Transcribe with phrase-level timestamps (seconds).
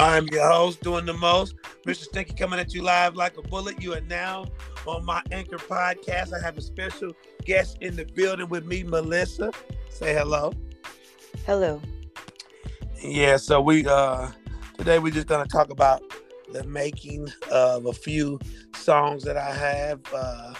[0.00, 1.56] I'm your host, doing the most.
[1.86, 2.04] Mr.
[2.04, 3.82] Stinky coming at you live like a bullet.
[3.82, 4.46] You are now
[4.86, 6.32] on my Anchor podcast.
[6.32, 7.12] I have a special
[7.44, 9.54] guest in the building with me, Malissa.
[9.90, 10.54] Say hello.
[11.44, 11.82] Hello.
[13.02, 14.30] Yeah, so we uh
[14.78, 16.02] today we're just gonna talk about
[16.50, 18.40] the making of a few
[18.74, 20.00] songs that I have.
[20.14, 20.54] Uh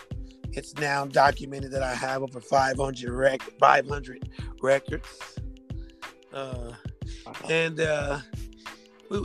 [0.53, 4.29] it's now documented that I have over 500 rec 500
[4.61, 5.09] records.
[6.31, 6.73] Uh
[7.49, 8.19] and uh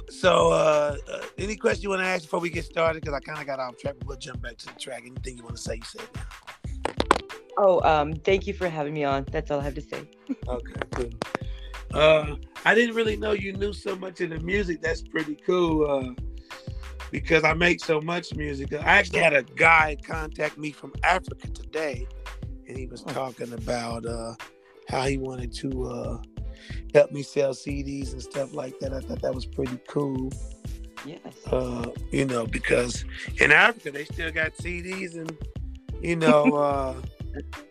[0.10, 3.02] so, uh, uh, any question you want to ask before we get started?
[3.02, 3.96] Because I kind of got off track.
[4.06, 5.04] We'll jump back to the track.
[5.06, 6.22] Anything you want to say, you say now.
[7.58, 9.26] Oh, um, thank you for having me on.
[9.32, 10.10] That's all I have to say.
[10.48, 11.10] okay, cool.
[11.94, 12.36] Uh,
[12.66, 14.82] I didn't really know you knew so much of the music.
[14.82, 15.90] That's pretty cool.
[15.90, 16.22] Uh,
[17.12, 18.74] because I make so much music.
[18.74, 22.08] I actually had a guy contact me from Africa today,
[22.68, 23.14] and he was oh.
[23.14, 24.34] talking about uh,
[24.90, 26.20] how he wanted to
[26.96, 28.94] uh, help me sell CDs and stuff like that.
[28.94, 30.32] I thought that was pretty cool.
[31.06, 31.20] Yes.
[31.52, 33.06] Uh, you know, because
[33.40, 35.36] in Africa they still got CDs and
[36.02, 36.96] you know uh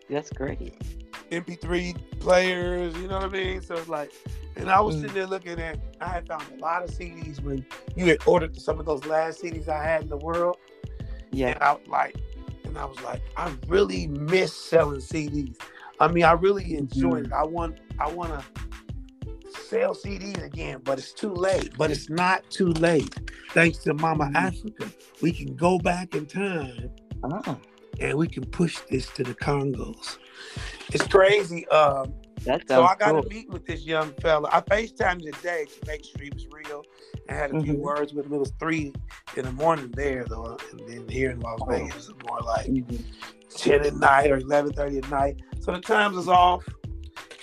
[0.09, 0.81] that's great.
[1.31, 3.63] MP3 players, you know what I mean?
[3.63, 4.13] So it's like
[4.57, 5.01] and I was mm.
[5.01, 8.57] sitting there looking at I had found a lot of CDs when you had ordered
[8.61, 10.59] some of those last CDs I had in the world.
[11.33, 11.49] Yeah.
[11.49, 12.17] And I was like
[12.65, 15.57] and I was like, I really miss selling CDs.
[16.01, 17.27] I mean, I really enjoy mm.
[17.27, 17.33] it.
[17.33, 18.45] I want I wanna
[19.75, 21.77] sell CDs again, but it's too late.
[21.77, 23.13] But it's not too late.
[23.51, 24.37] Thanks to Mama mm-hmm.
[24.37, 26.91] Africa, we can go back in time
[27.25, 27.59] oh.
[27.99, 30.19] and we can push this to the Congos.
[30.93, 31.67] It's crazy.
[31.69, 32.15] Um,
[32.69, 33.23] so I got cool.
[33.23, 34.49] to meet with this young fella.
[34.53, 36.85] I FaceTimed today to make sure he was real
[37.29, 37.65] and had a mm-hmm.
[37.65, 38.35] few words with him.
[38.35, 38.93] It was three
[39.37, 41.67] in the morning there though, and then here in Las oh.
[41.67, 42.97] Vegas, it's more like mm-hmm.
[43.57, 45.41] ten at night or eleven thirty at night.
[45.61, 46.65] So the times is off.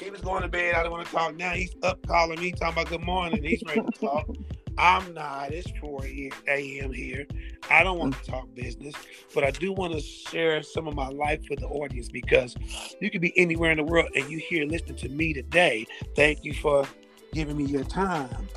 [0.02, 0.73] He was going to bed.
[0.73, 1.35] I didn't want to talk.
[1.35, 3.44] Now he's up calling me, talking about good morning.
[3.44, 4.27] He's ready to talk.
[4.77, 5.52] I'm not.
[5.52, 6.91] It's 4 a.m.
[6.91, 7.27] here.
[7.69, 8.95] I don't want to talk business,
[9.35, 12.56] but I do want to share some of my life with the audience because
[13.00, 15.85] you could be anywhere in the world and you here listening to me today.
[16.16, 16.88] Thank you for
[17.34, 18.47] giving me your time.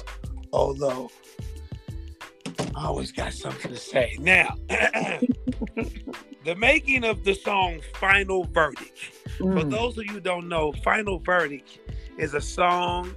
[0.53, 1.11] Although
[2.75, 4.17] I always got something to say.
[4.19, 9.61] Now, the making of the song Final Verdict Mm.
[9.61, 11.79] For those of you who don't know, Final Verdict
[12.19, 13.15] is a song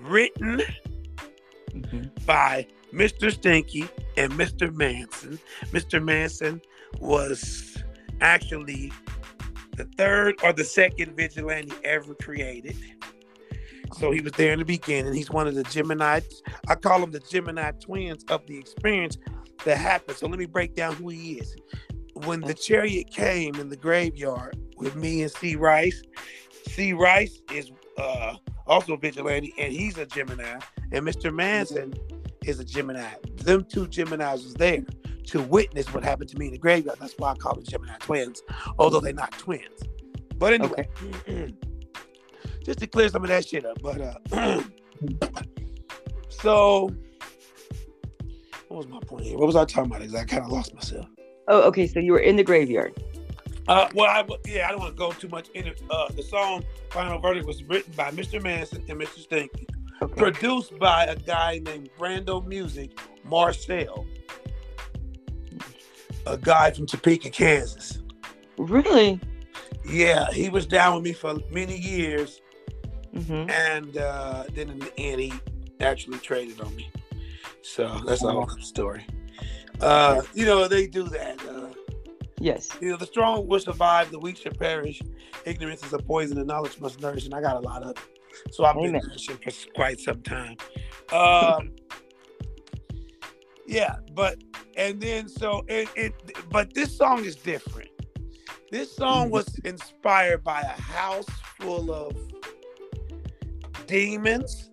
[0.00, 0.62] written
[1.70, 2.04] mm-hmm.
[2.24, 3.32] by Mr.
[3.32, 4.74] Stinky and Mr.
[4.74, 5.38] Manson.
[5.66, 6.02] Mr.
[6.02, 6.60] Manson
[7.00, 7.82] was
[8.20, 8.92] actually
[9.76, 12.76] the third or the second vigilante ever created.
[13.96, 15.14] So he was there in the beginning.
[15.14, 16.20] He's one of the Gemini,
[16.68, 19.16] I call him the Gemini twins of the experience
[19.64, 20.18] that happened.
[20.18, 21.56] So let me break down who he is.
[22.24, 26.02] When the chariot came in the graveyard, with me and C Rice.
[26.66, 28.34] C Rice is uh,
[28.66, 30.58] also a vigilante, and he's a Gemini.
[30.92, 31.34] And Mr.
[31.34, 31.94] Manson
[32.44, 33.08] is a Gemini.
[33.36, 34.84] Them two Geminis was there
[35.26, 36.98] to witness what happened to me in the graveyard.
[37.00, 38.42] That's why I call them Gemini twins,
[38.78, 39.82] although they're not twins.
[40.36, 40.88] But anyway,
[41.28, 41.54] okay.
[42.64, 43.78] just to clear some of that shit up.
[43.82, 44.00] But
[44.32, 44.62] uh,
[46.28, 46.90] so,
[48.68, 49.36] what was my point here?
[49.36, 50.00] What was I talking about?
[50.00, 51.06] Because I kind of lost myself.
[51.48, 51.86] Oh, okay.
[51.86, 52.94] So you were in the graveyard.
[53.66, 56.64] Uh, well, I, yeah, I don't want to go too much into uh, the song.
[56.90, 58.42] Final Verdict was written by Mr.
[58.42, 59.18] Manson and Mr.
[59.18, 59.66] Stinky,
[60.00, 60.14] okay.
[60.14, 64.06] produced by a guy named Brando Music Marcel,
[66.26, 67.98] a guy from Topeka, Kansas.
[68.56, 69.20] Really?
[69.86, 72.40] Yeah, he was down with me for many years,
[73.14, 73.50] mm-hmm.
[73.50, 75.32] and uh, then in the end, he
[75.80, 76.90] actually traded on me.
[77.60, 79.04] So that's a whole other story.
[79.80, 81.40] Uh, you know, they do that.
[81.46, 81.68] Uh,
[82.40, 82.70] Yes.
[82.80, 85.02] You know, the strong will survive, the weak shall perish.
[85.44, 87.24] Ignorance is a poison, and knowledge must nourish.
[87.24, 87.98] And I got a lot of it.
[88.52, 88.92] So I've Amen.
[88.92, 90.56] been nourishing for quite some time.
[91.12, 91.72] Um,
[93.66, 94.42] yeah, but
[94.76, 96.14] and then so it, it
[96.50, 97.90] but this song is different.
[98.70, 99.32] This song mm-hmm.
[99.32, 101.26] was inspired by a house
[101.58, 102.14] full of
[103.86, 104.70] demons.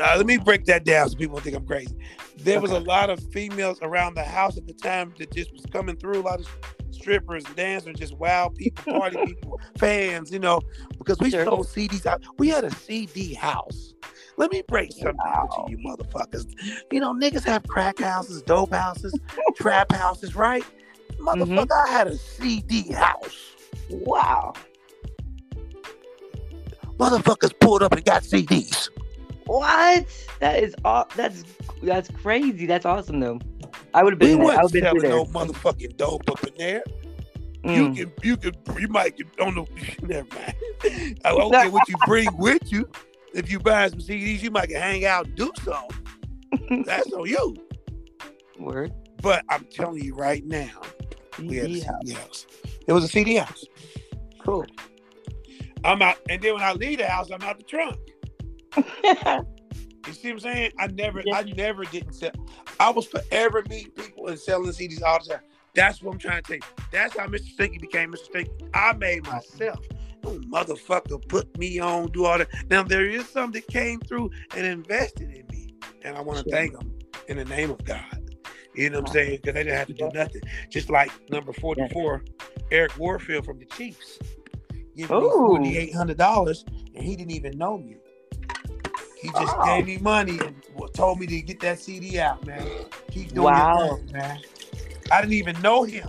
[0.00, 1.96] Uh, let me break that down so people don't think I'm crazy.
[2.38, 5.66] There was a lot of females around the house at the time that just was
[5.66, 6.20] coming through.
[6.20, 6.48] A lot of
[6.90, 10.60] strippers, dancers, just wild people, party people, fans, you know,
[10.98, 12.22] because we sold CDs out.
[12.38, 13.94] We had a CD house.
[14.36, 15.48] Let me break something wow.
[15.52, 16.46] out to you motherfuckers.
[16.92, 19.18] You know, niggas have crack houses, dope houses,
[19.56, 20.64] trap houses, right?
[21.18, 21.88] Motherfucker, mm-hmm.
[21.88, 23.56] I had a CD house.
[23.90, 24.52] Wow.
[26.98, 28.90] Motherfuckers pulled up and got CDs.
[29.48, 30.06] What?
[30.40, 31.08] That is all.
[31.16, 31.42] That's
[31.82, 32.66] that's crazy.
[32.66, 33.40] That's awesome though.
[33.94, 34.38] I would have been.
[34.38, 36.82] We wasn't selling no motherfucking dope up in there.
[37.64, 37.74] Mm.
[37.74, 39.66] You can, you can, you might get on the.
[40.02, 40.54] Never mind.
[41.24, 42.88] I don't care what you bring with you.
[43.34, 46.84] If you buy some CDs, you might can hang out and do something.
[46.84, 47.56] That's on you.
[48.58, 48.92] Word.
[49.22, 50.80] But I'm telling you right now,
[51.38, 52.46] we had a CD CD house.
[52.86, 53.64] It was a CD house.
[54.40, 54.66] Cool.
[55.84, 57.98] I'm out, and then when I leave the house, I'm out the trunk.
[60.06, 60.72] You see what I'm saying?
[60.78, 61.36] I never, Yeah.
[61.36, 62.32] I never didn't sell.
[62.80, 65.42] I was forever meeting people and selling CDs all the time.
[65.74, 66.84] That's what I'm trying to tell you.
[66.92, 67.46] That's how Mr.
[67.52, 68.24] Stinky became Mr.
[68.24, 68.52] Stinky.
[68.74, 69.80] I made myself.
[70.24, 72.48] No motherfucker put me on, do all that.
[72.70, 76.44] Now there is some that came through and invested in me, and I want to
[76.44, 76.52] Sure.
[76.56, 76.92] thank them
[77.28, 78.04] in the name of God.
[78.74, 79.38] You know what I'm saying?
[79.42, 80.42] Because they didn't have to do nothing.
[80.70, 82.24] Just like number 44,
[82.70, 84.18] Eric Warfield from the Chiefs.
[84.96, 85.42] Gave me Ooh.
[85.44, 87.96] forty-eight hundred dollars, and he didn't even know me.
[89.20, 90.54] He just gave me money and
[90.94, 92.66] told me to get that CD out, man.
[93.10, 93.78] Keep doing Wow.
[93.78, 94.40] your thing, man.
[95.10, 96.08] I didn't even know him.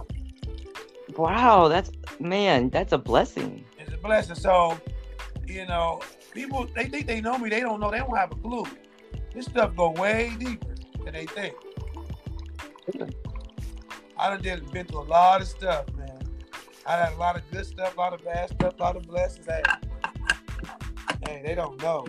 [1.17, 3.65] wow, that's man, that's a blessing.
[3.79, 4.35] It's a blessing.
[4.35, 4.79] So,
[5.47, 6.01] you know,
[6.33, 7.49] people they think they know me.
[7.49, 7.89] They don't know.
[7.89, 8.65] They don't have a clue.
[9.33, 11.55] This stuff go way deeper than they think.
[14.17, 16.19] I done did been through a lot of stuff, man.
[16.85, 19.03] I had a lot of good stuff, a lot of bad stuff, a lot of
[19.07, 19.45] blessings.
[19.45, 19.63] Hey,
[21.25, 22.05] hey they don't know.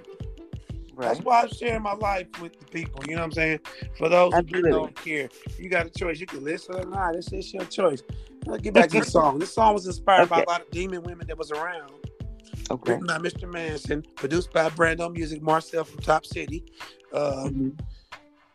[1.01, 3.03] That's why I'm sharing my life with the people.
[3.07, 3.61] You know what I'm saying?
[3.97, 6.21] For those who don't care, you got a choice.
[6.21, 7.15] You can listen or not.
[7.15, 8.03] This is your choice.
[8.47, 9.39] Now get back to the song.
[9.39, 11.93] This song was inspired by a lot of demon women that was around.
[12.71, 12.93] Okay.
[12.93, 13.51] Written by Mr.
[13.51, 16.65] Manson, produced by Brando Music, Marcel from Top City.
[17.13, 17.77] Um,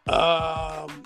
[0.08, 0.14] Mhm.
[0.14, 1.04] um,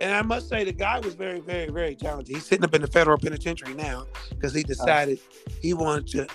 [0.00, 2.34] and I must say, the guy was very, very, very talented.
[2.34, 5.18] He's sitting up in the federal penitentiary now because he decided
[5.60, 6.26] he wanted to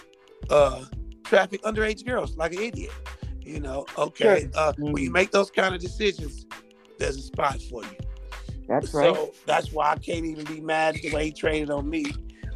[0.50, 0.84] uh,
[1.24, 2.92] traffic underage girls like an idiot.
[3.44, 4.42] You know, okay.
[4.42, 4.50] Sure.
[4.56, 5.14] Uh, When you Mhm.
[5.14, 6.46] make those kind of decisions,
[7.00, 7.90] there's a spot for you.
[8.68, 9.14] That's right.
[9.16, 12.06] So that's why I can't even be mad the way he traded on me.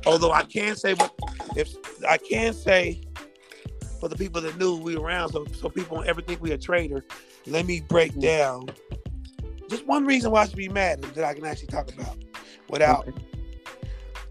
[0.06, 1.14] Although I can say, what
[1.56, 1.74] if
[2.08, 3.02] I can say
[4.00, 6.52] for the people that knew we were around, so so people don't ever think we
[6.52, 7.04] a trader.
[7.48, 8.22] Let me break Mm.
[8.22, 8.66] down
[9.70, 12.18] just one reason why I should be mad that I can actually talk about
[12.70, 13.08] without.
[13.08, 13.18] Okay.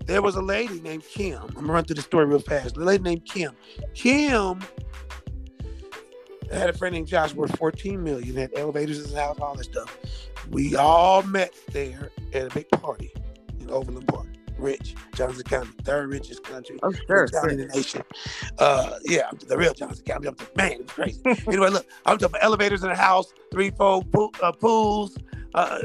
[0.06, 1.42] There was a lady named Kim.
[1.42, 2.74] I'm gonna run through the story real fast.
[2.76, 3.52] The lady named Kim.
[3.94, 4.60] Kim
[6.54, 9.64] had a friend named Josh worth 14 million, had elevators in his house, all that
[9.64, 9.96] stuff.
[10.50, 13.12] We all met there at a big party
[13.60, 14.26] in Overland Park.
[14.56, 17.26] Rich, Johnson County, third richest country Oh, sure.
[17.28, 18.02] county in the nation.
[18.58, 20.28] Uh, yeah, the real Johnson County.
[20.28, 21.20] I'm like, man, it was crazy.
[21.48, 25.18] anyway, look, I'm talking about elevators in the house, three, four pool, uh, pools,
[25.54, 25.80] uh,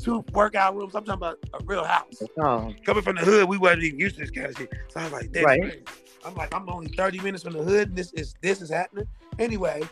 [0.00, 0.94] two workout rooms.
[0.96, 2.20] I'm talking about a real house.
[2.40, 4.72] Oh, Coming from the hood, we wasn't even used to this kind of shit.
[4.88, 5.60] So I was like, Right.
[5.62, 5.82] crazy.
[6.24, 9.06] I'm like, I'm only 30 minutes from the hood, and this is this is happening.
[9.38, 9.82] Anyway,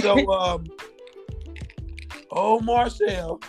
[0.00, 0.64] so um,
[2.30, 3.40] oh Marcel.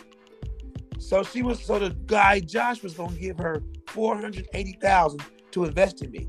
[0.99, 5.23] So she was so the guy Josh was gonna give her four hundred eighty thousand
[5.51, 6.27] to invest in me.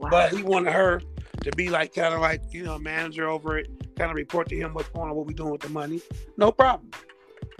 [0.00, 0.08] wow.
[0.10, 1.02] But he wanted her
[1.42, 4.56] to be like kind of like, you know, manager over it, kind of report to
[4.56, 6.00] him what's going on, what we doing with the money.
[6.36, 6.90] No problem.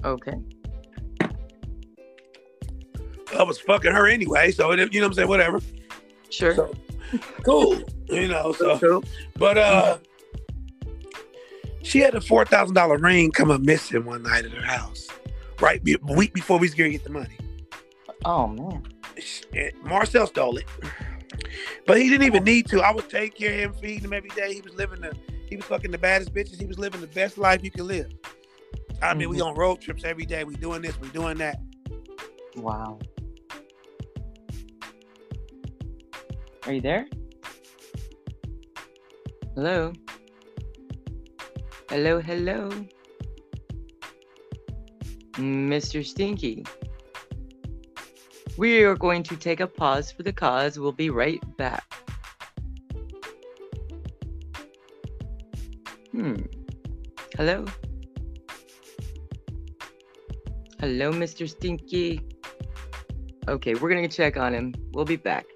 [0.05, 0.35] okay.
[3.39, 5.61] I was fucking her anyway, so it, you know what I'm saying, whatever.
[6.31, 6.55] Sure.
[6.55, 6.75] So
[7.45, 7.83] cool.
[8.09, 9.05] You know, so Cool.
[9.37, 9.99] but uh
[11.83, 15.09] she had a four thousand dollar ring come up missing one night at her house.
[15.61, 17.37] Right be- a week before we was gonna get the money.
[18.25, 18.83] Oh man.
[19.83, 20.67] Marcel stole it.
[21.87, 22.81] But he didn't even need to.
[22.83, 24.55] I was taking care of him, feeding him every day.
[24.55, 25.17] He was living the
[25.49, 26.61] he was fucking the baddest bitches.
[26.61, 28.11] He was living the best life you could live.
[29.01, 29.47] I mean, we Mhm.
[29.47, 30.45] on road trips every day.
[30.45, 31.59] We doing this, we doing that.
[32.57, 32.99] Wow.
[36.67, 37.07] Are you there?
[39.55, 39.93] Hello?
[41.91, 42.69] Hello, hello.
[45.37, 46.05] Mr.
[46.05, 46.63] Stinky.
[48.59, 50.79] We are going to take a pause for the cause.
[50.79, 51.91] We'll be right back.
[56.13, 56.43] Hmm.
[57.39, 57.65] Hello?
[60.81, 61.49] Hello, Mr.
[61.49, 62.21] Stinky.
[63.49, 64.75] Okay, we're gonna check on him.
[64.93, 65.47] We'll be back.